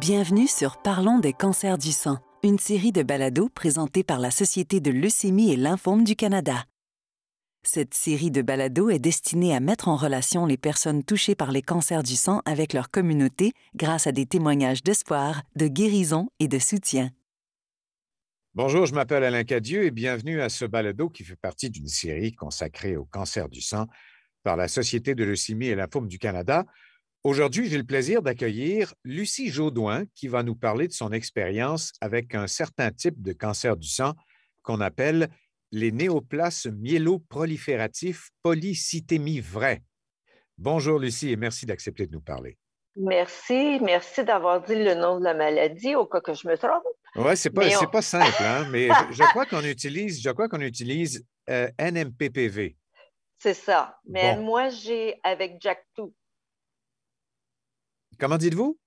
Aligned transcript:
Bienvenue 0.00 0.46
sur 0.46 0.76
Parlons 0.76 1.18
des 1.18 1.32
cancers 1.32 1.76
du 1.76 1.90
sang, 1.90 2.18
une 2.44 2.60
série 2.60 2.92
de 2.92 3.02
balados 3.02 3.48
présentée 3.48 4.04
par 4.04 4.20
la 4.20 4.30
Société 4.30 4.78
de 4.78 4.92
leucémie 4.92 5.52
et 5.52 5.56
lymphome 5.56 6.04
du 6.04 6.14
Canada. 6.14 6.66
Cette 7.64 7.94
série 7.94 8.30
de 8.30 8.40
balados 8.40 8.90
est 8.90 9.00
destinée 9.00 9.56
à 9.56 9.58
mettre 9.58 9.88
en 9.88 9.96
relation 9.96 10.46
les 10.46 10.56
personnes 10.56 11.02
touchées 11.02 11.34
par 11.34 11.50
les 11.50 11.62
cancers 11.62 12.04
du 12.04 12.14
sang 12.14 12.42
avec 12.44 12.74
leur 12.74 12.92
communauté 12.92 13.50
grâce 13.74 14.06
à 14.06 14.12
des 14.12 14.24
témoignages 14.24 14.84
d'espoir, 14.84 15.42
de 15.56 15.66
guérison 15.66 16.28
et 16.38 16.46
de 16.46 16.60
soutien. 16.60 17.10
Bonjour, 18.54 18.86
je 18.86 18.94
m'appelle 18.94 19.24
Alain 19.24 19.42
Cadieux 19.42 19.82
et 19.82 19.90
bienvenue 19.90 20.40
à 20.40 20.48
ce 20.48 20.64
balado 20.64 21.08
qui 21.08 21.24
fait 21.24 21.34
partie 21.34 21.70
d'une 21.70 21.88
série 21.88 22.34
consacrée 22.34 22.96
au 22.96 23.04
cancer 23.04 23.48
du 23.48 23.60
sang 23.60 23.88
par 24.44 24.56
la 24.56 24.68
Société 24.68 25.16
de 25.16 25.24
leucémie 25.24 25.66
et 25.66 25.74
lymphome 25.74 26.06
du 26.06 26.20
Canada, 26.20 26.66
Aujourd'hui, 27.24 27.68
j'ai 27.68 27.78
le 27.78 27.84
plaisir 27.84 28.22
d'accueillir 28.22 28.94
Lucie 29.02 29.48
Jaudoin 29.48 30.04
qui 30.14 30.28
va 30.28 30.44
nous 30.44 30.54
parler 30.54 30.86
de 30.86 30.92
son 30.92 31.10
expérience 31.10 31.92
avec 32.00 32.34
un 32.36 32.46
certain 32.46 32.92
type 32.92 33.20
de 33.20 33.32
cancer 33.32 33.76
du 33.76 33.88
sang 33.88 34.12
qu'on 34.62 34.80
appelle 34.80 35.28
les 35.72 35.90
néoplasmes 35.90 36.76
myéloprolifératifs 36.76 38.30
polycythémie 38.42 39.40
vraie. 39.40 39.82
Bonjour 40.58 41.00
Lucie 41.00 41.32
et 41.32 41.36
merci 41.36 41.66
d'accepter 41.66 42.06
de 42.06 42.12
nous 42.12 42.20
parler. 42.20 42.56
Merci, 42.94 43.80
merci 43.82 44.24
d'avoir 44.24 44.62
dit 44.62 44.76
le 44.76 44.94
nom 44.94 45.18
de 45.18 45.24
la 45.24 45.34
maladie 45.34 45.96
au 45.96 46.06
cas 46.06 46.20
que 46.20 46.34
je 46.34 46.46
me 46.46 46.56
trompe. 46.56 46.84
Oui, 47.16 47.36
c'est 47.36 47.50
pas, 47.50 47.68
pas 47.90 48.02
simple, 48.02 48.42
hein, 48.42 48.66
mais 48.70 48.88
je, 49.10 49.22
crois 49.30 49.44
qu'on 49.44 49.62
utilise, 49.62 50.22
je 50.22 50.30
crois 50.30 50.48
qu'on 50.48 50.60
utilise 50.60 51.24
euh, 51.50 51.68
NMPPV. 51.80 52.76
C'est 53.38 53.54
ça. 53.54 53.98
Mais 54.06 54.36
moi, 54.36 54.68
j'ai 54.68 55.18
avec 55.24 55.56
Jack 55.60 55.84
2. 55.96 56.12
Comment 58.18 58.36
dites-vous? 58.36 58.78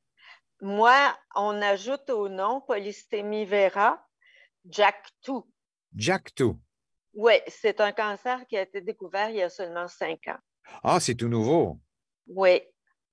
Moi, 0.62 1.18
on 1.36 1.62
ajoute 1.62 2.10
au 2.10 2.28
nom 2.28 2.62
polystémie 2.62 3.46
vera 3.46 4.06
JAK2. 4.70 5.44
JAK2. 5.98 6.58
Oui, 7.14 7.34
c'est 7.48 7.80
un 7.80 7.92
cancer 7.94 8.46
qui 8.48 8.58
a 8.58 8.62
été 8.62 8.82
découvert 8.82 9.30
il 9.30 9.38
y 9.38 9.42
a 9.42 9.50
seulement 9.50 9.88
cinq 9.88 10.28
ans. 10.28 10.40
Ah, 10.84 11.00
c'est 11.00 11.16
tout 11.16 11.30
nouveau. 11.30 11.80
Oui. 12.28 12.62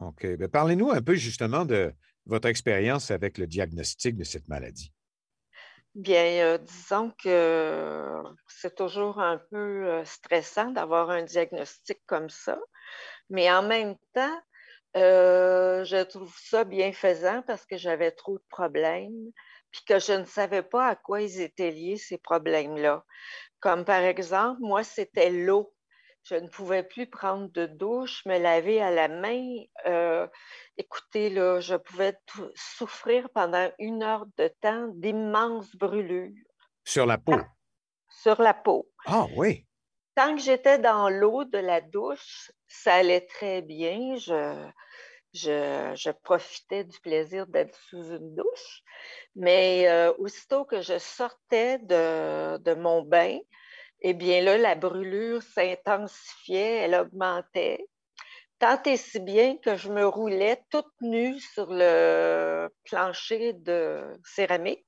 OK. 0.00 0.26
Ben, 0.36 0.48
parlez-nous 0.48 0.90
un 0.90 1.02
peu 1.02 1.14
justement 1.14 1.64
de 1.64 1.92
votre 2.26 2.48
expérience 2.48 3.10
avec 3.10 3.38
le 3.38 3.46
diagnostic 3.46 4.16
de 4.16 4.24
cette 4.24 4.48
maladie. 4.48 4.92
Bien, 5.94 6.44
euh, 6.44 6.58
disons 6.58 7.12
que 7.22 8.22
c'est 8.46 8.76
toujours 8.76 9.20
un 9.20 9.38
peu 9.50 9.86
euh, 9.88 10.04
stressant 10.04 10.70
d'avoir 10.70 11.10
un 11.10 11.22
diagnostic 11.22 11.98
comme 12.06 12.28
ça, 12.28 12.58
mais 13.30 13.50
en 13.50 13.62
même 13.62 13.96
temps, 14.12 14.40
euh, 14.96 15.84
je 15.84 16.02
trouve 16.02 16.34
ça 16.38 16.64
bienfaisant 16.64 17.42
parce 17.46 17.66
que 17.66 17.76
j'avais 17.76 18.10
trop 18.10 18.38
de 18.38 18.44
problèmes, 18.48 19.30
puis 19.70 19.82
que 19.86 19.98
je 19.98 20.12
ne 20.12 20.24
savais 20.24 20.62
pas 20.62 20.86
à 20.88 20.96
quoi 20.96 21.22
ils 21.22 21.40
étaient 21.40 21.70
liés, 21.70 21.96
ces 21.96 22.18
problèmes-là. 22.18 23.04
Comme 23.60 23.84
par 23.84 24.00
exemple, 24.00 24.60
moi, 24.60 24.84
c'était 24.84 25.30
l'eau. 25.30 25.74
Je 26.24 26.34
ne 26.34 26.48
pouvais 26.48 26.82
plus 26.82 27.08
prendre 27.08 27.48
de 27.52 27.66
douche, 27.66 28.24
me 28.26 28.38
laver 28.38 28.82
à 28.82 28.90
la 28.90 29.08
main. 29.08 29.44
Euh, 29.86 30.26
écoutez, 30.76 31.30
là, 31.30 31.60
je 31.60 31.74
pouvais 31.74 32.16
souffrir 32.54 33.30
pendant 33.30 33.70
une 33.78 34.02
heure 34.02 34.26
de 34.36 34.48
temps 34.60 34.88
d'immenses 34.94 35.74
brûlures. 35.76 36.32
Sur 36.84 37.06
la 37.06 37.18
peau? 37.18 37.38
sur 38.10 38.40
la 38.40 38.54
peau. 38.54 38.90
Ah 39.06 39.26
oui. 39.36 39.66
Tant 40.14 40.34
que 40.34 40.42
j'étais 40.42 40.78
dans 40.78 41.08
l'eau 41.08 41.44
de 41.44 41.58
la 41.58 41.80
douche, 41.80 42.50
ça 42.68 42.94
allait 42.96 43.26
très 43.26 43.62
bien. 43.62 44.16
Je, 44.16 46.10
profitais 46.22 46.84
du 46.84 46.98
plaisir 47.00 47.46
d'être 47.46 47.76
sous 47.88 48.02
une 48.02 48.34
douche. 48.34 48.82
Mais 49.34 49.88
euh, 49.88 50.12
aussitôt 50.18 50.64
que 50.64 50.80
je 50.80 50.98
sortais 50.98 51.78
de, 51.78 52.74
mon 52.74 53.02
bain, 53.02 53.38
eh 54.02 54.14
bien 54.14 54.42
là, 54.42 54.58
la 54.58 54.74
brûlure 54.74 55.42
s'intensifiait, 55.42 56.84
elle 56.84 56.94
augmentait. 56.94 57.86
Tant 58.58 58.82
et 58.84 58.96
si 58.96 59.20
bien 59.20 59.56
que 59.58 59.76
je 59.76 59.90
me 59.90 60.06
roulais 60.06 60.60
toute 60.70 60.92
nue 61.00 61.38
sur 61.38 61.68
le 61.70 62.68
plancher 62.84 63.52
de 63.52 64.02
céramique. 64.24 64.84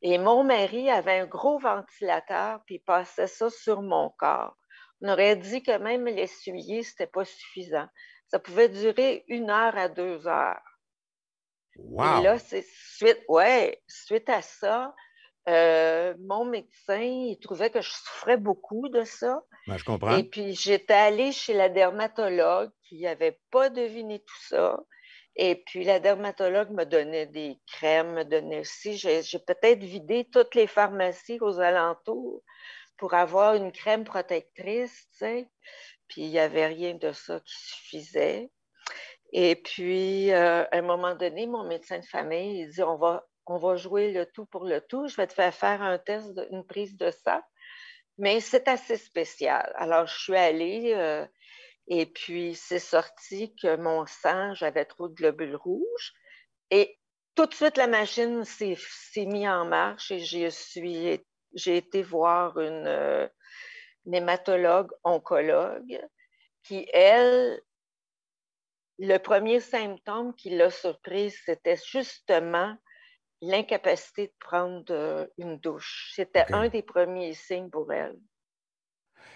Et 0.00 0.18
mon 0.18 0.44
mari 0.44 0.90
avait 0.90 1.20
un 1.20 1.26
gros 1.26 1.58
ventilateur, 1.58 2.60
puis 2.66 2.78
passait 2.78 3.26
ça 3.26 3.50
sur 3.50 3.82
mon 3.82 4.10
corps. 4.18 4.56
On 5.04 5.08
aurait 5.08 5.36
dit 5.36 5.62
que 5.62 5.76
même 5.76 6.06
l'essuyer, 6.06 6.82
ce 6.82 6.92
n'était 6.92 7.06
pas 7.06 7.26
suffisant. 7.26 7.86
Ça 8.28 8.38
pouvait 8.38 8.70
durer 8.70 9.22
une 9.28 9.50
heure 9.50 9.76
à 9.76 9.88
deux 9.88 10.26
heures. 10.26 10.80
Wow. 11.76 12.20
Et 12.20 12.22
là, 12.22 12.38
c'est 12.38 12.64
suite, 12.66 13.20
ouais, 13.28 13.82
suite 13.86 14.30
à 14.30 14.40
ça, 14.40 14.94
euh, 15.46 16.14
mon 16.20 16.46
médecin, 16.46 17.02
il 17.02 17.38
trouvait 17.38 17.68
que 17.68 17.82
je 17.82 17.90
souffrais 17.90 18.38
beaucoup 18.38 18.88
de 18.88 19.04
ça. 19.04 19.42
Ben, 19.66 19.76
je 19.76 19.84
comprends. 19.84 20.16
Et 20.16 20.24
puis, 20.24 20.54
j'étais 20.54 20.94
allée 20.94 21.32
chez 21.32 21.52
la 21.52 21.68
dermatologue 21.68 22.70
qui 22.88 23.02
n'avait 23.02 23.38
pas 23.50 23.68
deviné 23.68 24.20
tout 24.20 24.42
ça. 24.48 24.80
Et 25.36 25.62
puis, 25.66 25.84
la 25.84 26.00
dermatologue 26.00 26.70
me 26.70 26.84
donnait 26.84 27.26
des 27.26 27.60
crèmes, 27.66 28.14
me 28.14 28.24
donnait 28.24 28.60
aussi. 28.60 28.96
J'ai 28.96 29.38
peut-être 29.46 29.82
vidé 29.82 30.26
toutes 30.32 30.54
les 30.54 30.66
pharmacies 30.66 31.38
aux 31.42 31.60
alentours 31.60 32.42
pour 32.96 33.14
avoir 33.14 33.54
une 33.54 33.72
crème 33.72 34.04
protectrice, 34.04 35.08
tu 35.12 35.18
sais. 35.18 35.48
Puis 36.08 36.22
il 36.22 36.30
n'y 36.30 36.38
avait 36.38 36.66
rien 36.66 36.94
de 36.94 37.12
ça 37.12 37.40
qui 37.40 37.54
suffisait. 37.54 38.50
Et 39.32 39.56
puis, 39.56 40.32
euh, 40.32 40.64
à 40.64 40.76
un 40.76 40.82
moment 40.82 41.14
donné, 41.14 41.46
mon 41.46 41.64
médecin 41.64 41.98
de 41.98 42.04
famille, 42.04 42.60
il 42.60 42.70
dit 42.70 42.82
on 42.82 42.96
va, 42.96 43.26
on 43.46 43.58
va 43.58 43.76
jouer 43.76 44.12
le 44.12 44.26
tout 44.26 44.46
pour 44.46 44.64
le 44.64 44.80
tout. 44.80 45.08
Je 45.08 45.16
vais 45.16 45.26
te 45.26 45.32
faire 45.32 45.54
faire 45.54 45.82
un 45.82 45.98
test, 45.98 46.40
une 46.50 46.64
prise 46.64 46.96
de 46.96 47.10
sang. 47.10 47.40
Mais 48.18 48.40
c'est 48.40 48.68
assez 48.68 48.96
spécial. 48.96 49.72
Alors, 49.76 50.06
je 50.06 50.16
suis 50.16 50.36
allée 50.36 50.92
euh, 50.94 51.26
et 51.88 52.06
puis 52.06 52.54
c'est 52.54 52.78
sorti 52.78 53.54
que 53.56 53.76
mon 53.76 54.06
sang, 54.06 54.54
j'avais 54.54 54.84
trop 54.84 55.08
de 55.08 55.14
globules 55.14 55.56
rouges. 55.56 56.12
Et 56.70 56.98
tout 57.34 57.46
de 57.46 57.54
suite, 57.54 57.76
la 57.76 57.88
machine 57.88 58.44
s'est 58.44 58.76
mise 59.16 59.48
en 59.48 59.64
marche 59.64 60.10
et 60.10 60.20
j'ai 60.20 60.50
suis 60.50 61.20
j'ai 61.54 61.76
été 61.76 62.02
voir 62.02 62.56
euh, 62.56 63.28
une, 64.06 64.14
hématologue 64.14 64.90
oncologue 65.04 66.00
qui, 66.62 66.86
elle, 66.92 67.60
le 68.98 69.18
premier 69.18 69.60
symptôme 69.60 70.34
qui 70.34 70.50
l'a 70.50 70.70
surprise, 70.70 71.36
c'était 71.44 71.76
justement 71.76 72.76
l'incapacité 73.40 74.28
de 74.28 74.32
prendre 74.40 74.84
euh, 74.90 75.26
une 75.38 75.58
douche. 75.58 76.12
C'était 76.14 76.52
un 76.52 76.68
des 76.68 76.82
premiers 76.82 77.34
signes 77.34 77.68
pour 77.68 77.92
elle. 77.92 78.16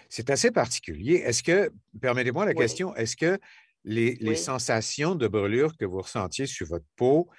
C'est 0.09 0.29
assez 0.29 0.51
particulier. 0.51 1.17
Est-ce 1.17 1.43
que, 1.43 1.71
permettez-moi 2.01 2.45
la 2.45 2.53
question, 2.53 2.95
est-ce 2.95 3.15
que 3.15 3.39
les, 3.83 4.35
sensations 4.35 5.15
de 5.15 5.27
brûlure 5.27 5.77
que 5.77 5.85
vous 5.85 6.01
ressentiez 6.01 6.47
sur 6.47 6.67
votre 6.67 6.85
peau, 6.95 7.29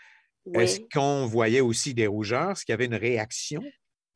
est-ce 0.54 0.80
qu'on 0.92 1.26
voyait 1.26 1.60
aussi 1.60 1.94
des 1.94 2.06
rougeurs? 2.06 2.52
Est-ce 2.52 2.64
qu'il 2.64 2.72
y 2.72 2.74
avait 2.74 2.86
une 2.86 2.94
réaction? 2.94 3.62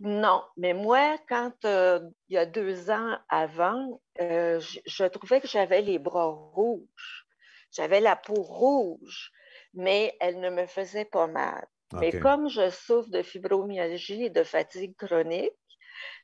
Non, 0.00 0.44
mais 0.56 0.74
moi, 0.74 1.16
quand 1.28 1.64
euh, 1.64 2.00
il 2.28 2.34
y 2.34 2.38
a 2.38 2.46
deux 2.46 2.90
ans 2.90 3.16
avant, 3.28 4.00
euh, 4.20 4.60
je, 4.60 5.04
trouvais 5.04 5.40
que 5.40 5.48
j'avais 5.48 5.82
les 5.82 5.98
bras 5.98 6.26
rouges. 6.26 7.26
J'avais 7.70 8.00
la 8.00 8.16
peau 8.16 8.34
rouge, 8.34 9.30
mais 9.72 10.16
elle 10.20 10.40
ne 10.40 10.50
me 10.50 10.66
faisait 10.66 11.04
pas 11.04 11.26
mal. 11.26 11.66
Mais 12.00 12.12
comme 12.18 12.48
je 12.48 12.70
souffre 12.70 13.10
de 13.10 13.22
fibromyalgie 13.22 14.24
et 14.24 14.30
de 14.30 14.42
fatigue 14.42 14.96
chronique, 14.96 15.52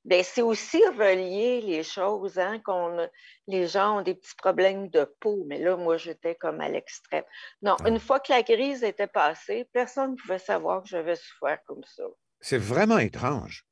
ben, 0.04 0.24
c'est 0.24 0.42
aussi 0.42 0.82
relié 0.86 1.60
les 1.60 1.82
choses, 1.84 2.38
hein, 2.38 2.58
qu'on 2.64 3.08
les 3.46 3.66
gens 3.66 3.98
ont 3.98 4.02
des 4.02 4.14
petits 4.14 4.34
problèmes 4.34 4.88
de 4.88 5.04
peau, 5.20 5.44
mais 5.46 5.58
là, 5.58 5.76
moi, 5.76 5.96
j'étais 5.96 6.34
comme 6.34 6.60
à 6.60 6.68
l'extrême. 6.68 7.24
Non, 7.62 7.76
ah. 7.84 7.88
une 7.88 8.00
fois 8.00 8.18
que 8.18 8.32
la 8.32 8.42
crise 8.42 8.82
était 8.82 9.06
passée, 9.06 9.68
personne 9.72 10.12
ne 10.12 10.16
pouvait 10.16 10.38
savoir 10.38 10.82
que 10.82 10.88
j'avais 10.88 11.16
souffert 11.16 11.62
comme 11.66 11.84
ça. 11.84 12.04
C'est 12.40 12.58
vraiment 12.58 12.98
étrange. 12.98 13.64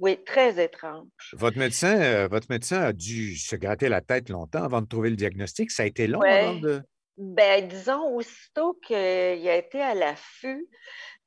Oui, 0.00 0.22
très 0.24 0.62
étrange. 0.62 1.06
Votre 1.34 1.58
médecin, 1.58 2.00
euh, 2.00 2.28
votre 2.28 2.46
médecin 2.50 2.80
a 2.80 2.92
dû 2.92 3.36
se 3.36 3.54
gratter 3.54 3.88
la 3.88 4.00
tête 4.00 4.28
longtemps 4.28 4.64
avant 4.64 4.80
de 4.80 4.86
trouver 4.86 5.10
le 5.10 5.16
diagnostic. 5.16 5.70
Ça 5.70 5.84
a 5.84 5.86
été 5.86 6.06
long 6.06 6.20
avant 6.20 6.54
de. 6.54 6.82
Ben, 7.16 7.68
disons, 7.68 8.16
aussitôt 8.16 8.74
qu'il 8.84 8.96
a 8.96 9.56
été 9.56 9.80
à 9.80 9.94
l'affût, 9.94 10.66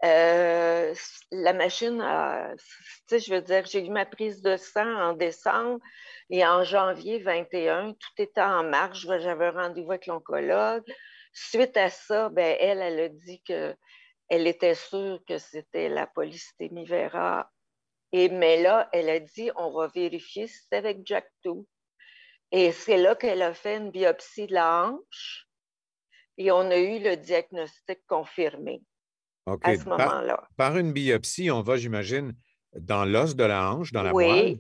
euh, 0.04 0.94
la 1.32 1.54
machine 1.54 2.02
a, 2.02 2.54
tu 2.58 2.64
sais, 3.08 3.20
je 3.20 3.34
veux 3.34 3.42
dire, 3.42 3.66
j'ai 3.66 3.86
eu 3.86 3.90
ma 3.90 4.06
prise 4.06 4.42
de 4.42 4.58
sang 4.58 4.86
en 4.86 5.14
décembre 5.14 5.80
et 6.30 6.46
en 6.46 6.66
janvier 6.66 7.20
21, 7.20 7.94
tout 7.94 8.22
était 8.22 8.42
en 8.42 8.66
marche. 8.66 9.08
J'avais 9.08 9.46
un 9.46 9.52
rendez-vous 9.52 9.92
avec 9.92 10.08
l'oncologue. 10.08 10.84
Suite 11.32 11.78
à 11.78 11.90
ça, 11.90 12.28
ben, 12.30 12.58
elle, 12.60 12.82
elle 12.82 13.00
a 13.00 13.10
dit 13.10 13.42
que 13.48 13.74
elle 14.30 14.48
était 14.48 14.76
sûre 14.76 15.20
que 15.28 15.38
c'était 15.38 15.90
la 15.90 16.08
polystémie 16.08 16.86
vera. 16.86 17.50
Et, 18.12 18.30
mais 18.30 18.62
là, 18.62 18.90
elle 18.94 19.10
a 19.10 19.20
dit, 19.20 19.52
on 19.56 19.72
va 19.72 19.88
vérifier 19.88 20.48
si 20.48 20.58
c'est 20.70 20.78
avec 20.78 21.00
Jack 21.06 21.30
2. 21.46 21.52
Et 22.52 22.72
c'est 22.72 22.98
là 22.98 23.16
qu'elle 23.16 23.42
a 23.42 23.54
fait 23.54 23.78
une 23.78 23.92
biopsie 23.92 24.48
de 24.48 24.54
la 24.54 24.88
hanche 24.88 25.48
et 26.38 26.52
on 26.52 26.70
a 26.72 26.78
eu 26.78 27.00
le 27.00 27.18
diagnostic 27.18 28.00
confirmé. 28.08 28.82
à 29.46 29.76
ce 29.76 29.90
moment-là. 29.90 30.48
Par, 30.56 30.78
une 30.78 30.94
biopsie, 30.94 31.52
on 31.52 31.62
va, 31.62 31.78
j'imagine, 31.78 32.34
dans 32.76 33.06
l'os 33.06 33.36
de 33.36 33.44
la 33.44 33.72
hanche, 33.72 33.92
dans 33.92 34.04
la 34.04 34.14
moelle. 34.14 34.60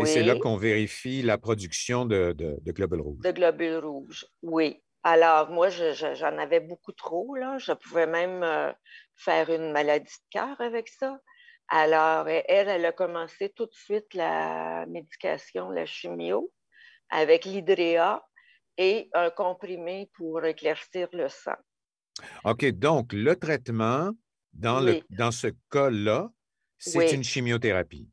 Et 0.00 0.04
c'est 0.04 0.22
là 0.22 0.36
qu'on 0.38 0.56
vérifie 0.56 1.22
la 1.22 1.38
production 1.38 2.04
de, 2.04 2.34
globules 2.66 3.00
rouges. 3.00 3.22
De 3.22 3.30
globules 3.30 3.78
rouges, 3.78 4.26
oui. 4.42 4.82
Alors, 5.02 5.50
moi, 5.50 5.68
j'en 5.70 6.38
avais 6.38 6.60
beaucoup 6.60 6.92
trop. 6.92 7.34
Là. 7.34 7.58
Je 7.58 7.72
pouvais 7.72 8.06
même 8.06 8.42
euh, 8.42 8.72
faire 9.14 9.50
une 9.50 9.72
maladie 9.72 10.06
de 10.06 10.38
cœur 10.38 10.60
avec 10.60 10.88
ça. 10.88 11.20
Alors, 11.68 12.28
elle, 12.28 12.68
elle 12.68 12.84
a 12.86 12.92
commencé 12.92 13.50
tout 13.50 13.66
de 13.66 13.74
suite 13.74 14.14
la 14.14 14.86
médication, 14.86 15.70
la 15.70 15.86
chimio, 15.86 16.52
avec 17.10 17.44
l'hydréa 17.44 18.26
et 18.78 19.10
un 19.12 19.30
comprimé 19.30 20.10
pour 20.14 20.44
éclaircir 20.44 21.08
le 21.12 21.28
sang. 21.28 21.56
OK, 22.44 22.64
donc 22.72 23.12
le 23.12 23.36
traitement, 23.36 24.10
dans, 24.52 24.80
le, 24.80 25.00
dans 25.10 25.30
ce 25.30 25.48
cas-là, 25.70 26.30
c'est 26.78 27.12
une 27.12 27.24
chimiothérapie. 27.24 28.08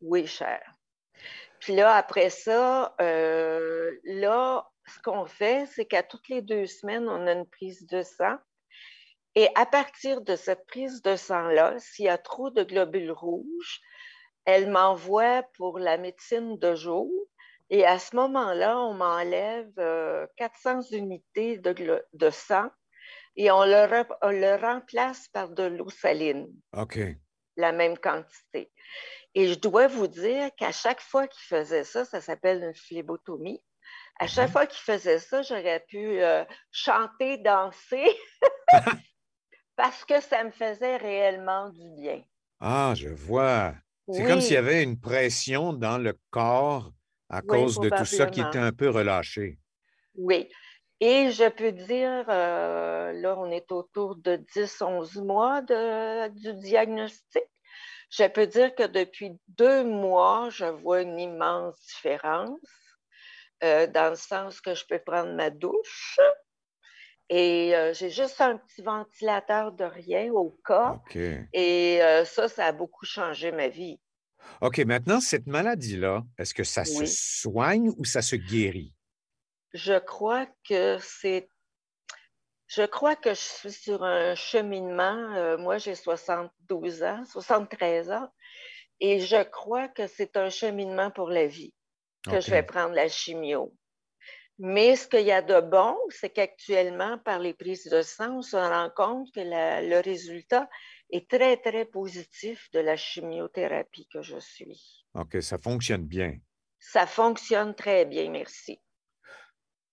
Oui, 0.00 0.26
cher. 0.26 0.60
Puis 1.60 1.74
là, 1.74 1.94
après 1.94 2.30
ça, 2.30 2.94
euh, 3.00 3.92
là, 4.04 4.66
ce 4.86 4.98
qu'on 5.02 5.26
fait, 5.26 5.66
c'est 5.66 5.84
qu'à 5.84 6.02
toutes 6.02 6.28
les 6.28 6.42
deux 6.42 6.66
semaines, 6.66 7.08
on 7.08 7.26
a 7.26 7.32
une 7.32 7.46
prise 7.46 7.86
de 7.86 8.02
sang. 8.02 8.36
Et 9.36 9.48
à 9.54 9.66
partir 9.66 10.22
de 10.22 10.34
cette 10.36 10.66
prise 10.66 11.02
de 11.02 11.16
sang-là, 11.16 11.78
s'il 11.78 12.06
y 12.06 12.08
a 12.08 12.18
trop 12.18 12.50
de 12.50 12.64
globules 12.64 13.12
rouges, 13.12 13.80
elle 14.44 14.70
m'envoie 14.70 15.44
pour 15.56 15.78
la 15.78 15.98
médecine 15.98 16.58
de 16.58 16.74
jour. 16.74 17.10
Et 17.68 17.84
à 17.86 17.98
ce 17.98 18.16
moment-là, 18.16 18.78
on 18.78 18.94
m'enlève 18.94 19.72
400 20.36 20.78
euh, 20.78 20.96
unités 20.96 21.58
de, 21.58 22.02
de, 22.12 22.30
sang 22.30 22.68
et 23.36 23.50
on 23.52 23.64
le, 23.64 24.04
on 24.22 24.30
le 24.30 24.56
remplace 24.56 25.28
par 25.28 25.50
de 25.50 25.62
l'eau 25.64 25.90
saline. 25.90 26.48
OK. 26.76 26.98
La 27.56 27.70
même 27.70 27.96
quantité. 27.98 28.72
Et 29.34 29.48
je 29.48 29.54
dois 29.54 29.86
vous 29.86 30.08
dire 30.08 30.50
qu'à 30.56 30.72
chaque 30.72 31.00
fois 31.00 31.26
qu'il 31.28 31.44
faisait 31.44 31.84
ça, 31.84 32.04
ça 32.04 32.20
s'appelle 32.20 32.62
une 32.64 32.74
phlébotomie. 32.74 33.62
À 34.18 34.26
chaque 34.26 34.48
mhm. 34.48 34.52
fois 34.52 34.66
qu'il 34.66 34.82
faisait 34.82 35.18
ça, 35.18 35.42
j'aurais 35.42 35.84
pu 35.88 36.20
euh, 36.20 36.44
chanter, 36.70 37.38
danser, 37.38 38.16
parce 39.76 40.04
que 40.04 40.20
ça 40.20 40.44
me 40.44 40.50
faisait 40.50 40.96
réellement 40.96 41.70
du 41.70 41.88
bien. 41.96 42.22
Ah, 42.60 42.92
je 42.96 43.08
vois. 43.08 43.74
C'est 44.12 44.26
comme 44.26 44.40
s'il 44.40 44.54
y 44.54 44.58
avait 44.58 44.82
une 44.82 44.98
pression 44.98 45.72
dans 45.72 45.96
le 45.96 46.18
corps 46.30 46.92
à 47.28 47.42
cause 47.42 47.78
de 47.78 47.88
tout 47.88 48.04
ça 48.04 48.26
qui 48.26 48.40
était 48.40 48.58
un 48.58 48.72
peu 48.72 48.90
relâché. 48.90 49.58
Oui. 50.16 50.48
Et 50.98 51.30
je 51.30 51.48
peux 51.48 51.72
dire, 51.72 52.26
euh, 52.28 53.12
là, 53.12 53.38
on 53.38 53.50
est 53.50 53.72
autour 53.72 54.16
de 54.16 54.36
10-11 54.54 55.24
mois 55.24 55.62
du 55.62 56.54
diagnostic. 56.54 57.44
Je 58.10 58.24
peux 58.24 58.46
dire 58.46 58.74
que 58.74 58.86
depuis 58.86 59.38
deux 59.48 59.84
mois, 59.84 60.48
je 60.50 60.64
vois 60.64 61.02
une 61.02 61.18
immense 61.18 61.76
différence, 61.86 62.58
euh, 63.62 63.86
dans 63.86 64.10
le 64.10 64.16
sens 64.16 64.60
que 64.60 64.74
je 64.74 64.84
peux 64.86 64.98
prendre 64.98 65.34
ma 65.34 65.50
douche 65.50 66.18
et 67.30 67.76
euh, 67.76 67.94
j'ai 67.94 68.10
juste 68.10 68.40
un 68.40 68.56
petit 68.56 68.82
ventilateur 68.82 69.70
de 69.70 69.84
rien 69.84 70.32
au 70.32 70.58
cas. 70.66 71.00
Et 71.52 72.02
euh, 72.02 72.24
ça, 72.24 72.48
ça 72.48 72.66
a 72.66 72.72
beaucoup 72.72 73.06
changé 73.06 73.52
ma 73.52 73.68
vie. 73.68 74.00
OK, 74.60 74.78
maintenant, 74.80 75.20
cette 75.20 75.46
maladie-là, 75.46 76.24
est-ce 76.38 76.52
que 76.52 76.64
ça 76.64 76.84
se 76.84 77.06
soigne 77.06 77.92
ou 77.96 78.04
ça 78.04 78.20
se 78.20 78.34
guérit? 78.34 78.92
Je 79.72 79.96
crois 80.00 80.46
que 80.68 80.98
c'est 81.00 81.48
je 82.70 82.82
crois 82.82 83.16
que 83.16 83.30
je 83.30 83.40
suis 83.40 83.72
sur 83.72 84.04
un 84.04 84.36
cheminement. 84.36 85.34
Euh, 85.34 85.58
moi, 85.58 85.78
j'ai 85.78 85.96
72 85.96 87.02
ans, 87.02 87.24
73 87.24 88.12
ans, 88.12 88.28
et 89.00 89.18
je 89.18 89.42
crois 89.42 89.88
que 89.88 90.06
c'est 90.06 90.36
un 90.36 90.50
cheminement 90.50 91.10
pour 91.10 91.30
la 91.30 91.46
vie, 91.46 91.74
que 92.24 92.40
je 92.40 92.50
vais 92.50 92.62
prendre 92.62 92.94
la 92.94 93.08
chimio. 93.08 93.74
Mais 94.58 94.94
ce 94.94 95.08
qu'il 95.08 95.26
y 95.26 95.32
a 95.32 95.42
de 95.42 95.60
bon, 95.60 95.96
c'est 96.10 96.30
qu'actuellement, 96.30 97.18
par 97.18 97.40
les 97.40 97.54
prises 97.54 97.88
de 97.88 98.02
sang, 98.02 98.36
on 98.36 98.42
se 98.42 98.56
rend 98.56 98.90
compte 98.94 99.32
que 99.34 99.40
le 99.40 100.00
résultat 100.00 100.68
est 101.10 101.28
très, 101.28 101.56
très 101.56 101.86
positif 101.86 102.70
de 102.72 102.78
la 102.78 102.96
chimiothérapie 102.96 104.06
que 104.12 104.22
je 104.22 104.38
suis. 104.38 105.04
OK, 105.14 105.42
ça 105.42 105.58
fonctionne 105.58 106.04
bien. 106.04 106.38
Ça 106.78 107.06
fonctionne 107.06 107.74
très 107.74 108.04
bien, 108.04 108.30
merci. 108.30 108.78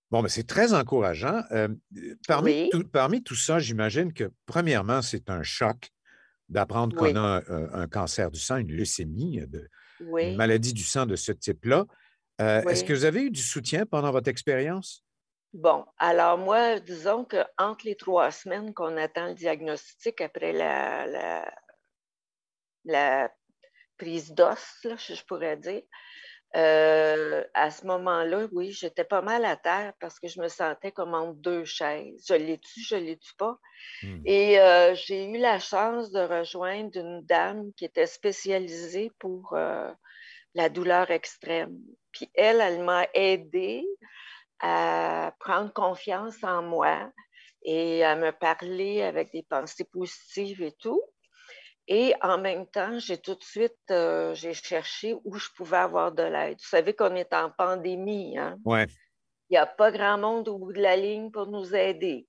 Bon, 0.09 0.21
mais 0.21 0.29
c'est 0.29 0.47
très 0.47 0.73
encourageant. 0.73 1.43
Euh, 1.51 1.67
parmi, 2.27 2.69
tout, 2.69 2.83
parmi, 2.87 3.23
tout, 3.23 3.35
ça, 3.35 3.59
j'imagine 3.59 4.13
que, 4.13 4.31
premièrement, 4.45 5.01
c'est 5.01 5.29
un 5.29 5.43
choc 5.43 5.89
d'apprendre 6.49 6.95
qu'on 6.95 7.15
a 7.17 7.41
un, 7.73 7.87
cancer 7.87 8.31
du 8.31 8.39
sang, 8.39 8.57
une 8.57 8.71
leucémie, 8.71 9.41
de, 9.47 9.69
une 9.99 10.37
maladie 10.37 10.73
du 10.73 10.83
sang 10.83 11.05
de 11.05 11.15
ce 11.15 11.33
type-là. 11.33 11.85
Euh, 12.39 12.61
est-ce 12.63 12.83
que 12.83 12.93
vous 12.93 13.05
avez 13.05 13.23
eu 13.23 13.31
du 13.31 13.41
soutien 13.41 13.85
pendant 13.85 14.11
votre 14.11 14.29
expérience? 14.29 15.03
Bon, 15.53 15.85
alors 15.97 16.37
moi, 16.37 16.79
disons 16.79 17.25
qu'entre 17.25 17.85
les 17.85 17.95
trois 17.95 18.31
semaines 18.31 18.73
qu'on 18.73 18.95
attend 18.97 19.27
le 19.27 19.33
diagnostic 19.33 20.21
après 20.21 20.53
la, 20.53 21.51
la, 22.85 23.31
prise 23.97 24.33
d'os, 24.33 24.77
je 24.83 25.23
pourrais 25.25 25.57
dire, 25.57 25.81
euh, 26.55 27.43
à 27.53 27.71
ce 27.71 27.85
moment-là, 27.85 28.47
oui, 28.53 28.71
j'étais 28.71 29.03
pas 29.03 29.21
mal 29.21 29.43
à 29.45 29.57
terre 29.57 29.93
parce 29.99 30.19
que 30.19 30.27
je 30.27 30.39
me 30.39 30.47
sentais 30.47 30.91
comme 30.91 31.13
entre 31.13 31.35
deux 31.35 31.65
chaises. 31.65 32.23
Je 32.27 32.33
l'ai-tu, 32.33 32.81
je 32.81 32.95
l'ai-tu 32.95 33.33
pas? 33.35 33.59
Hmm. 34.01 34.21
Et 34.25 34.59
euh, 34.59 34.95
j'ai 34.95 35.25
eu 35.25 35.37
la 35.37 35.59
chance 35.59 36.11
de 36.11 36.19
rejoindre 36.19 36.97
une 36.97 37.21
dame 37.25 37.71
qui 37.73 37.85
était 37.85 38.07
spécialisée 38.07 39.11
pour 39.19 39.53
euh, 39.53 39.91
la 40.55 40.69
douleur 40.69 41.11
extrême. 41.11 41.77
Puis 42.11 42.29
elle, 42.33 42.61
elle 42.61 42.83
m'a 42.83 43.05
aidée 43.13 43.85
à 44.59 45.33
prendre 45.39 45.71
confiance 45.73 46.43
en 46.43 46.63
moi 46.63 47.11
et 47.63 48.03
à 48.03 48.15
me 48.15 48.31
parler 48.31 49.03
avec 49.03 49.31
des 49.33 49.43
pensées 49.43 49.83
positives 49.83 50.61
et 50.61 50.71
tout. 50.79 51.01
Et 51.87 52.13
en 52.21 52.37
même 52.37 52.67
temps, 52.67 52.99
j'ai 52.99 53.17
tout 53.17 53.35
de 53.35 53.43
suite 53.43 53.77
euh, 53.91 54.33
j'ai 54.33 54.53
cherché 54.53 55.15
où 55.23 55.35
je 55.37 55.47
pouvais 55.55 55.77
avoir 55.77 56.11
de 56.11 56.23
l'aide. 56.23 56.57
Vous 56.59 56.67
savez 56.67 56.93
qu'on 56.93 57.15
est 57.15 57.33
en 57.33 57.49
pandémie. 57.49 58.37
Hein? 58.37 58.57
Ouais. 58.65 58.87
Il 59.49 59.53
n'y 59.53 59.57
a 59.57 59.65
pas 59.65 59.91
grand 59.91 60.17
monde 60.17 60.49
au 60.49 60.57
bout 60.57 60.73
de 60.73 60.81
la 60.81 60.97
ligne 60.97 61.31
pour 61.31 61.47
nous 61.47 61.73
aider. 61.73 62.27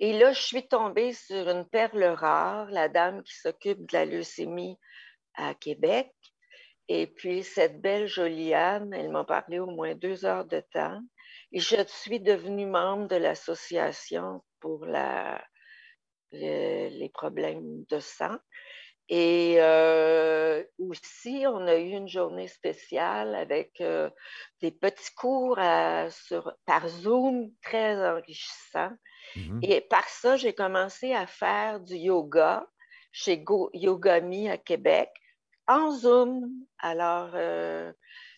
Et 0.00 0.12
là, 0.12 0.32
je 0.32 0.40
suis 0.40 0.68
tombée 0.68 1.14
sur 1.14 1.48
une 1.48 1.66
perle 1.66 2.04
rare, 2.04 2.70
la 2.70 2.88
dame 2.88 3.22
qui 3.22 3.34
s'occupe 3.34 3.86
de 3.86 3.96
la 3.96 4.04
leucémie 4.04 4.76
à 5.34 5.54
Québec. 5.54 6.12
Et 6.88 7.06
puis, 7.06 7.42
cette 7.42 7.80
belle 7.80 8.06
jolie 8.06 8.52
âme, 8.52 8.92
elle 8.92 9.10
m'a 9.10 9.24
parlé 9.24 9.58
au 9.58 9.66
moins 9.66 9.94
deux 9.94 10.24
heures 10.26 10.44
de 10.44 10.60
temps. 10.72 11.00
Et 11.52 11.60
je 11.60 11.76
suis 11.86 12.20
devenue 12.20 12.66
membre 12.66 13.08
de 13.08 13.16
l'association 13.16 14.42
pour 14.60 14.84
la, 14.84 15.42
les 16.32 17.10
problèmes 17.14 17.84
de 17.88 17.98
sang. 18.00 18.36
Et 19.12 19.56
euh, 19.58 20.62
aussi, 20.78 21.44
on 21.44 21.66
a 21.66 21.74
eu 21.74 21.90
une 21.90 22.08
journée 22.08 22.46
spéciale 22.46 23.34
avec 23.34 23.80
euh, 23.80 24.08
des 24.62 24.70
petits 24.70 25.12
cours 25.16 25.58
sur, 26.10 26.54
par 26.64 26.88
Zoom 26.88 27.50
très 27.60 27.96
enrichissants. 28.08 28.92
Mmh 29.34 29.58
Et 29.62 29.80
par 29.80 30.08
ça, 30.08 30.36
j'ai 30.36 30.54
commencé 30.54 31.12
à 31.12 31.26
faire 31.26 31.80
du 31.80 31.96
yoga 31.96 32.64
chez 33.10 33.38
Go 33.38 33.70
Yogami 33.74 34.48
à 34.48 34.56
Québec 34.58 35.10
en 35.66 35.90
Zoom. 35.90 36.48
Alors, 36.78 37.30
euh, 37.34 37.92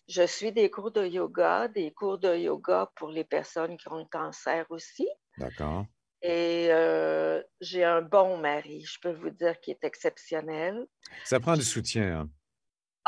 je 0.09 0.27
suis 0.27 0.53
des 0.53 0.71
cours 0.71 0.91
de 0.91 1.07
yoga, 1.07 1.69
des 1.69 1.93
cours 1.93 2.19
de 2.19 2.35
yoga 2.35 2.91
pour 2.97 3.11
les 3.11 3.25
personnes 3.25 3.77
qui 3.77 3.89
ont 3.89 3.99
le 3.99 4.09
cancer 4.11 4.65
aussi. 4.71 5.09
D'accord. 5.37 5.85
Et 6.23 6.69
euh, 6.71 7.43
j'ai 7.61 7.83
un 7.83 8.01
bon 8.01 8.39
mari, 8.39 8.85
je 8.85 8.99
peux 9.01 9.13
vous 9.13 9.31
dire, 9.31 9.59
qui 9.61 9.73
est 9.73 9.83
exceptionnel. 9.83 10.87
Ça 11.25 11.41
prend 11.41 11.57
du 11.57 11.65
soutien. 11.65 12.21
Hein? 12.21 12.31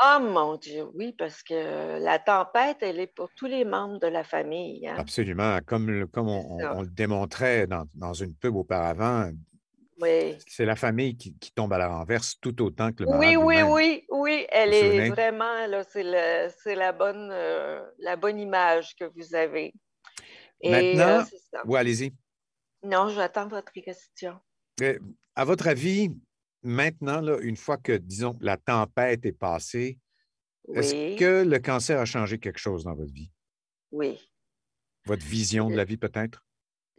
Oh 0.03 0.19
mon 0.19 0.57
Dieu, 0.57 0.85
oui, 0.93 1.15
parce 1.17 1.41
que 1.41 1.99
la 1.99 2.19
tempête, 2.19 2.77
elle 2.81 2.99
est 2.99 3.07
pour 3.07 3.29
tous 3.33 3.45
les 3.45 3.63
membres 3.63 3.99
de 3.99 4.07
la 4.07 4.25
famille. 4.25 4.85
Hein. 4.85 4.95
Absolument. 4.97 5.59
Comme, 5.65 6.07
comme 6.07 6.27
on, 6.27 6.81
le 6.81 6.87
démontrait 6.87 7.65
dans, 7.67 7.85
dans, 7.93 8.13
une 8.13 8.35
pub 8.35 8.57
auparavant, 8.57 9.31
oui. 10.01 10.37
c'est 10.47 10.65
la 10.65 10.75
famille 10.75 11.15
qui, 11.15 11.37
qui, 11.37 11.53
tombe 11.53 11.71
à 11.71 11.77
la 11.77 11.87
renverse 11.87 12.35
tout 12.41 12.61
autant 12.61 12.91
que 12.91 13.03
le 13.03 13.09
malade. 13.09 13.37
Oui, 13.37 13.37
oui, 13.37 13.61
oui, 13.61 14.05
oui. 14.09 14.45
Elle 14.49 14.73
est 14.73 15.09
vraiment, 15.09 15.65
là, 15.67 15.85
c'est 15.85 16.75
la, 16.75 16.91
bonne, 16.91 17.29
euh, 17.31 17.81
la 17.99 18.17
bonne 18.17 18.37
image 18.37 18.97
que 18.99 19.05
vous 19.05 19.33
avez. 19.33 19.73
Et, 20.59 20.71
Maintenant, 20.71 21.23
euh, 21.53 21.59
oui, 21.65 21.79
allez-y. 21.79 22.13
Non, 22.85 23.09
j'attends 23.09 23.47
votre 23.47 23.71
question. 23.73 24.39
à 25.35 25.43
votre 25.43 25.67
avis, 25.67 26.11
maintenant, 26.61 27.19
là, 27.19 27.39
une 27.41 27.57
fois 27.57 27.77
que, 27.77 27.93
disons, 27.93 28.37
la 28.41 28.57
tempête 28.57 29.25
est 29.25 29.31
passée, 29.31 29.97
est-ce 30.73 31.17
que 31.17 31.43
le 31.43 31.59
cancer 31.59 31.99
a 31.99 32.05
changé 32.05 32.39
quelque 32.39 32.59
chose 32.59 32.83
dans 32.83 32.93
votre 32.93 33.11
vie? 33.11 33.31
Oui. 33.91 34.19
Votre 35.05 35.25
vision 35.25 35.69
de 35.69 35.75
la 35.75 35.83
vie, 35.83 35.97
peut-être? 35.97 36.45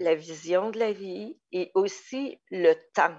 La 0.01 0.15
vision 0.17 0.71
de 0.71 0.79
la 0.79 0.93
vie 0.93 1.39
et 1.53 1.71
aussi 1.75 2.41
le 2.51 2.75
temps. 2.93 3.17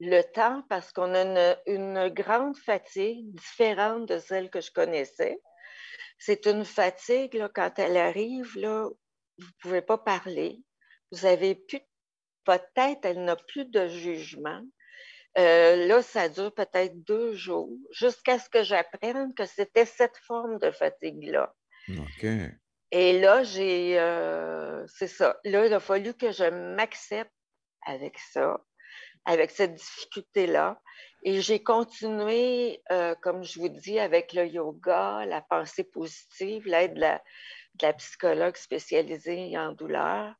le 0.00 0.22
temps 0.22 0.64
parce 0.68 0.92
qu'on 0.92 1.14
a 1.14 1.56
une, 1.66 2.08
grande 2.08 2.56
fatigue 2.56 3.32
différente 3.32 4.08
de 4.08 4.18
celle 4.18 4.50
que 4.50 4.60
je 4.60 4.72
connaissais. 4.72 5.40
C'est 6.18 6.46
une 6.46 6.64
fatigue, 6.64 7.34
là, 7.34 7.48
quand 7.48 7.78
elle 7.78 7.96
arrive, 7.96 8.56
là, 8.56 8.88
vous 9.38 9.46
ne 9.46 9.52
pouvez 9.60 9.82
pas 9.82 9.98
parler. 9.98 10.64
Vous 11.12 11.26
avez 11.26 11.54
plus, 11.54 11.80
votre 12.46 12.70
tête, 12.74 13.00
elle 13.04 13.24
n'a 13.24 13.36
plus 13.36 13.64
de 13.64 13.88
jugement. 13.88 14.62
Euh, 15.38 15.86
là, 15.86 16.02
ça 16.02 16.28
dure 16.28 16.52
peut-être 16.52 17.02
deux 17.04 17.32
jours 17.34 17.70
jusqu'à 17.90 18.38
ce 18.38 18.50
que 18.50 18.62
j'apprenne 18.62 19.32
que 19.34 19.46
c'était 19.46 19.86
cette 19.86 20.16
forme 20.18 20.58
de 20.58 20.70
fatigue-là. 20.70 21.54
OK. 21.88 22.26
Et 22.90 23.18
là, 23.18 23.42
j'ai. 23.42 23.98
Euh, 23.98 24.86
c'est 24.86 25.08
ça. 25.08 25.38
Là, 25.44 25.66
il 25.66 25.72
a 25.72 25.80
fallu 25.80 26.12
que 26.12 26.30
je 26.30 26.44
m'accepte 26.74 27.32
avec 27.86 28.18
ça, 28.18 28.60
avec 29.24 29.50
cette 29.50 29.74
difficulté-là. 29.74 30.80
Et 31.24 31.40
j'ai 31.40 31.62
continué, 31.62 32.82
euh, 32.90 33.14
comme 33.22 33.42
je 33.42 33.58
vous 33.58 33.70
dis, 33.70 33.98
avec 33.98 34.34
le 34.34 34.46
yoga, 34.46 35.24
la 35.24 35.40
pensée 35.40 35.84
positive, 35.84 36.66
l'aide 36.66 36.94
de 36.94 37.00
la, 37.00 37.22
de 37.76 37.86
la 37.86 37.92
psychologue 37.94 38.56
spécialisée 38.56 39.56
en 39.56 39.72
douleur 39.72 40.34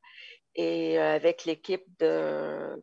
et 0.55 0.97
avec 0.97 1.45
l'équipe 1.45 1.85
de 1.99 2.81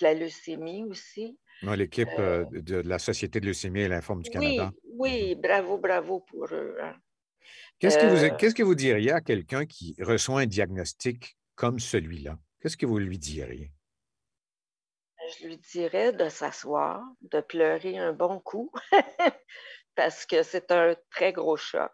la 0.00 0.14
leucémie 0.14 0.84
aussi. 0.84 1.38
L'équipe 1.62 2.08
euh, 2.18 2.44
euh, 2.52 2.62
de 2.62 2.76
la 2.76 2.98
Société 2.98 3.40
de 3.40 3.46
leucémie 3.46 3.80
et 3.80 3.88
l'informe 3.88 4.22
du 4.22 4.30
Canada. 4.30 4.72
Oui, 4.84 5.34
bravo, 5.34 5.78
bravo 5.78 6.20
pour 6.20 6.46
eux. 6.52 6.76
Hein. 6.82 6.96
Qu'est-ce 7.78 7.98
que, 7.98 8.06
vous, 8.06 8.24
euh 8.24 8.36
qu'est-ce 8.36 8.54
que 8.54 8.62
vous 8.62 8.74
diriez 8.74 9.12
à 9.12 9.20
quelqu'un 9.20 9.66
qui 9.66 9.94
reçoit 10.00 10.40
un 10.40 10.46
diagnostic 10.46 11.36
comme 11.54 11.78
celui-là? 11.78 12.38
Qu'est-ce 12.60 12.76
que 12.76 12.86
vous 12.86 12.98
lui 12.98 13.18
diriez? 13.18 13.72
Je 15.38 15.46
lui 15.46 15.58
dirais 15.58 16.12
de 16.12 16.28
s'asseoir, 16.28 17.02
de 17.22 17.40
pleurer 17.40 17.98
un 17.98 18.12
bon 18.12 18.40
coup, 18.40 18.70
parce 19.94 20.26
que 20.26 20.42
c'est 20.42 20.70
un 20.70 20.94
très 21.10 21.32
gros 21.32 21.56
choc. 21.56 21.92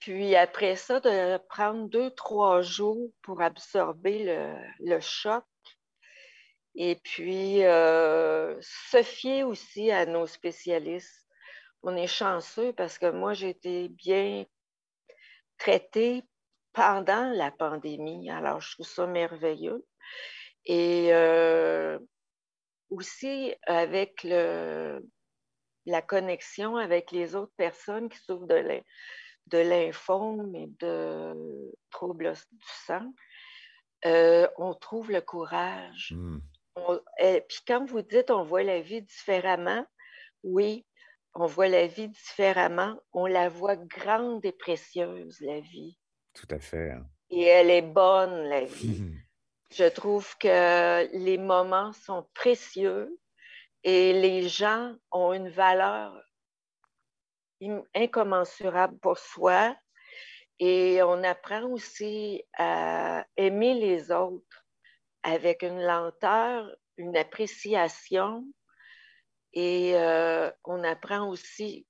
Puis 0.00 0.36
après 0.36 0.76
ça, 0.76 1.00
de 1.00 1.38
prendre 1.48 1.88
deux, 1.88 2.10
trois 2.10 2.62
jours 2.62 3.10
pour 3.22 3.40
absorber 3.40 4.24
le, 4.80 5.00
choc 5.00 5.44
et 6.76 6.96
puis, 6.96 7.64
euh, 7.64 8.54
se 8.60 9.02
fier 9.02 9.44
aussi 9.44 9.90
à 9.90 10.04
nos 10.04 10.26
spécialistes. 10.26 11.26
On 11.82 11.96
est 11.96 12.06
chanceux 12.06 12.74
parce 12.74 12.98
que 12.98 13.10
moi, 13.10 13.32
j'ai 13.32 13.48
été 13.50 13.88
bien 13.88 14.44
traitée 15.56 16.22
pendant 16.74 17.30
la 17.30 17.50
pandémie. 17.50 18.30
Alors, 18.30 18.60
je 18.60 18.72
trouve 18.72 18.86
ça 18.86 19.06
merveilleux. 19.06 19.86
Et 20.66 21.14
euh, 21.14 21.98
aussi 22.90 23.54
avec 23.66 24.22
le, 24.22 25.00
la 25.86 26.02
connexion 26.02 26.76
avec 26.76 27.10
les 27.10 27.34
autres 27.34 27.54
personnes 27.56 28.10
qui 28.10 28.18
souffrent 28.18 28.46
de 28.46 28.82
lymphome 29.52 30.54
et 30.54 30.68
de 30.80 31.72
troubles 31.90 32.32
du 32.32 32.68
sang, 32.86 33.12
euh, 34.04 34.46
on 34.56 34.74
trouve 34.74 35.10
le 35.10 35.20
courage. 35.20 36.12
Mmh. 36.14 36.38
Et 37.18 37.42
puis 37.48 37.60
quand 37.66 37.84
vous 37.86 38.02
dites 38.02 38.30
on 38.30 38.44
voit 38.44 38.62
la 38.62 38.80
vie 38.80 39.02
différemment, 39.02 39.86
oui, 40.42 40.84
on 41.34 41.46
voit 41.46 41.68
la 41.68 41.86
vie 41.86 42.08
différemment. 42.08 42.98
On 43.12 43.26
la 43.26 43.48
voit 43.48 43.76
grande 43.76 44.44
et 44.44 44.52
précieuse, 44.52 45.38
la 45.40 45.60
vie. 45.60 45.98
Tout 46.34 46.46
à 46.50 46.58
fait. 46.58 46.90
Hein. 46.90 47.06
Et 47.30 47.42
elle 47.42 47.70
est 47.70 47.82
bonne, 47.82 48.48
la 48.48 48.64
vie. 48.64 49.12
Je 49.70 49.84
trouve 49.84 50.36
que 50.38 51.08
les 51.16 51.38
moments 51.38 51.92
sont 51.92 52.26
précieux 52.34 53.18
et 53.82 54.12
les 54.12 54.48
gens 54.48 54.94
ont 55.10 55.32
une 55.32 55.48
valeur 55.48 56.14
incommensurable 57.94 58.98
pour 58.98 59.18
soi. 59.18 59.76
Et 60.58 61.02
on 61.02 61.22
apprend 61.22 61.64
aussi 61.64 62.42
à 62.56 63.26
aimer 63.36 63.74
les 63.74 64.10
autres 64.10 64.64
avec 65.22 65.62
une 65.62 65.82
lenteur, 65.82 66.70
une 66.96 67.16
appréciation 67.16 68.44
et 69.52 69.96
euh, 69.96 70.50
on 70.64 70.84
apprend 70.84 71.28
aussi 71.28 71.86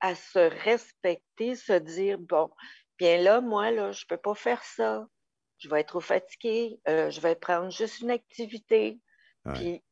à 0.00 0.14
se 0.14 0.38
respecter, 0.64 1.54
se 1.54 1.74
dire, 1.74 2.18
bon, 2.18 2.50
bien 2.98 3.18
là, 3.18 3.42
moi, 3.42 3.70
là, 3.70 3.92
je 3.92 4.04
ne 4.04 4.08
peux 4.08 4.20
pas 4.20 4.34
faire 4.34 4.62
ça. 4.64 5.06
Je 5.58 5.68
vais 5.68 5.80
être 5.80 5.88
trop 5.88 6.00
fatiguée. 6.00 6.78
Euh, 6.88 7.10
je 7.10 7.20
vais 7.20 7.34
prendre 7.34 7.70
juste 7.70 8.00
une 8.00 8.10
activité. 8.10 9.00
Puis 9.54 9.82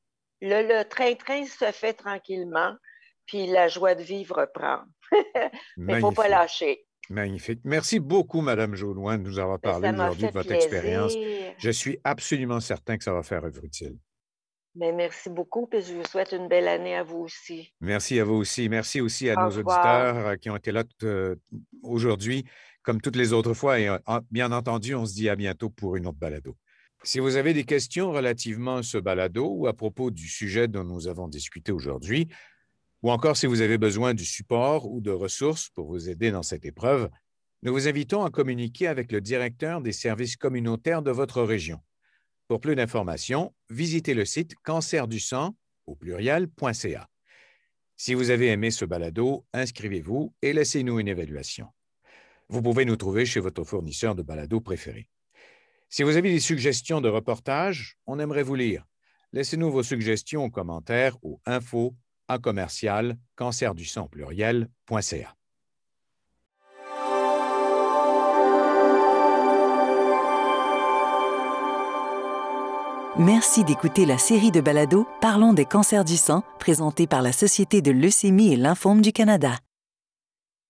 le 0.41 0.83
train-train 0.85 1.45
se 1.45 1.71
fait 1.71 1.93
tranquillement, 1.93 2.75
puis 3.27 3.47
la 3.47 3.69
joie 3.69 3.95
de 3.95 4.03
vivre 4.03 4.41
reprend. 4.41 4.81
Mais 5.77 5.95
il 5.95 5.97
ne 5.97 6.01
faut 6.01 6.13
pas 6.13 6.29
lâcher. 6.29 6.87
Magnifique. 7.11 7.61
Merci 7.65 7.99
beaucoup, 8.01 8.41
Madame 8.41 8.75
Jauloin, 8.75 9.19
de 9.19 9.25
nous 9.25 9.39
avoir 9.39 9.59
ben, 9.59 9.71
parlé 9.71 9.91
aujourd'hui 9.91 10.27
de 10.27 10.33
votre 10.33 10.53
expérience. 10.53 11.15
Je 11.59 11.71
suis 11.71 11.99
absolument 12.05 12.61
certain 12.61 12.97
que 12.97 13.05
ça 13.05 13.13
va 13.13 13.23
faire 13.23 13.45
œuvre 13.45 13.65
utile. 13.65 13.97
Mais 14.75 14.91
ben, 14.91 14.97
merci 14.97 15.29
beaucoup, 15.29 15.69
et 15.73 15.83
je 15.83 15.93
vous 15.93 16.05
souhaite 16.05 16.33
une 16.33 16.49
belle 16.49 16.69
année 16.69 16.97
à 16.97 17.03
vous 17.03 17.19
aussi. 17.19 17.75
Merci 17.81 18.19
à 18.19 18.25
vous 18.25 18.35
aussi. 18.35 18.69
Merci 18.71 19.03
aussi 19.03 19.29
à 19.29 19.35
nos 19.37 19.51
auditeurs 19.51 20.17
euh, 20.27 20.37
qui 20.37 20.49
ont 20.49 20.57
été 20.57 20.73
là 20.73 20.85
euh, 21.03 21.37
aujourd'hui, 21.83 22.47
comme 22.83 23.01
toutes 23.01 23.17
les 23.17 23.35
autres 23.35 23.53
fois. 23.53 23.79
Et 23.79 23.89
euh, 23.89 23.99
bien 24.31 24.51
entendu, 24.51 24.95
on 24.95 25.05
se 25.05 25.13
dit 25.13 25.29
à 25.29 25.37
bientôt 25.37 25.69
pour 25.69 25.97
une 25.97 26.07
autre 26.07 26.19
balado. 26.19 26.57
Si 27.03 27.19
vous 27.19 27.37
avez 27.37 27.53
des 27.53 27.65
questions 27.65 28.13
relativement 28.13 28.77
à 28.77 28.83
ce 28.83 28.97
balado 28.97 29.47
ou 29.47 29.67
à 29.67 29.75
propos 29.75 30.11
du 30.11 30.29
sujet 30.29 30.69
dont 30.69 30.85
nous 30.85 31.09
avons 31.09 31.29
discuté 31.29 31.73
aujourd'hui, 31.73 32.29
ou 33.03 33.11
encore 33.11 33.37
si 33.37 33.47
vous 33.47 33.61
avez 33.61 33.79
besoin 33.79 34.15
du 34.15 34.25
support 34.25 34.91
ou 34.91 35.01
de 35.01 35.11
ressources 35.11 35.69
pour 35.71 35.87
vous 35.87 36.09
aider 36.09 36.31
dans 36.31 36.43
cette 36.43 36.65
épreuve, 36.65 37.11
nous 37.63 37.73
vous 37.73 37.89
invitons 37.89 38.25
à 38.25 38.31
communiquer 38.31 38.87
avec 38.87 39.13
le 39.13 39.21
directeur 39.21 39.81
des 39.81 39.93
services 39.93 40.37
communautaires 40.37 41.03
de 41.03 41.11
votre 41.11 41.43
région. 41.43 41.81
Pour 42.49 42.61
plus 42.61 42.77
d'informations, 42.77 43.55
visitez 43.71 44.15
le 44.15 44.25
site 44.25 44.55
cancerducang 44.63 45.57
au 45.87 45.95
pluriel.ca. 45.95 47.09
Si 47.97 48.15
vous 48.15 48.31
avez 48.31 48.49
aimé 48.49 48.71
ce 48.71 48.85
balado, 48.85 49.47
inscrivez-vous 49.53 50.35
et 50.43 50.53
laissez-nous 50.53 50.99
une 50.99 51.09
évaluation. 51.09 51.69
Vous 52.49 52.63
pouvez 52.63 52.85
nous 52.85 52.97
trouver 52.97 53.27
chez 53.27 53.41
votre 53.41 53.65
fournisseur 53.65 54.15
de 54.15 54.23
balado 54.23 54.61
préféré. 54.61 55.09
Si 55.89 56.03
vous 56.03 56.17
avez 56.17 56.31
des 56.31 56.41
suggestions 56.41 57.01
de 57.01 57.09
reportages, 57.09 57.97
on 58.07 58.19
aimerait 58.19 58.43
vous 58.43 58.55
lire. 58.55 58.85
Laissez-nous 59.33 59.71
vos 59.71 59.83
suggestions 59.83 60.45
ou 60.45 60.51
commentaires 60.51 61.17
au 61.23 61.41
info 61.47 61.95
à 62.29 62.39
commercial 62.39 63.17
cancer 63.37 63.75
du 63.75 63.85
sang 63.85 64.09
pluriel.ca. 64.09 65.35
Merci 73.19 73.63
d'écouter 73.63 74.07
la 74.07 74.17
série 74.17 74.51
de 74.51 74.63
balados 74.63 75.07
Parlons 75.21 75.53
des 75.53 75.67
cancers 75.67 76.05
du 76.05 76.17
sang 76.17 76.43
présentée 76.59 77.07
par 77.07 77.21
la 77.21 77.33
Société 77.33 77.83
de 77.83 77.91
leucémie 77.91 78.55
et 78.55 78.57
lymphome 78.57 79.03
du 79.03 79.13
Canada. 79.13 79.59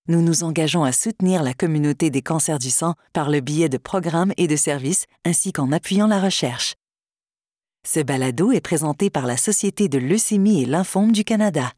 Nous 0.09 0.23
nous 0.23 0.43
engageons 0.43 0.83
à 0.83 0.91
soutenir 0.91 1.45
la 1.45 1.55
communauté 1.55 2.11
des 2.11 2.23
cancers 2.23 2.59
du 2.59 2.71
sang 2.71 2.95
par 3.13 3.31
le 3.31 3.41
biais 3.41 3.69
de 3.69 3.79
programmes 3.79 4.33
et 4.37 4.49
de 4.49 4.57
services 4.57 5.07
ainsi 5.25 5.53
qu'en 5.53 5.71
appuyant 5.71 6.09
la 6.09 6.21
recherche. 6.21 6.75
Ce 7.85 7.99
balado 7.99 8.53
est 8.53 8.61
présenté 8.61 9.11
par 9.11 9.27
la 9.27 9.37
Société 9.37 9.89
de 9.89 9.99
leucémie 9.99 10.63
et 10.63 10.67
lymphome 10.67 11.11
du 11.11 11.25
Canada. 11.25 11.73